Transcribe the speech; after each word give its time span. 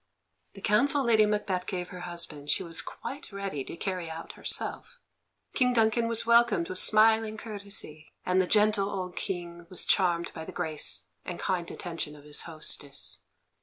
The 0.53 0.61
counsel 0.61 1.03
Lady 1.03 1.27
Macbeth 1.27 1.67
gave 1.67 1.89
her 1.89 1.99
husband 1.99 2.49
she 2.49 2.63
was 2.63 2.81
quite 2.81 3.31
ready 3.31 3.63
to 3.65 3.77
carry 3.77 4.09
out 4.09 4.31
herself. 4.31 4.97
King 5.53 5.73
Duncan 5.73 6.07
was 6.07 6.25
welcomed 6.25 6.69
with 6.69 6.79
smiling 6.79 7.37
courtesy, 7.37 8.11
and 8.25 8.41
the 8.41 8.47
gentle 8.47 8.89
old 8.89 9.15
King 9.15 9.67
was 9.69 9.85
charmed 9.85 10.31
by 10.33 10.43
the 10.43 10.51
grace 10.51 11.05
and 11.23 11.37
kind 11.37 11.69
attention 11.69 12.15
of 12.15 12.23
his 12.23 12.41
hostess. 12.49 13.19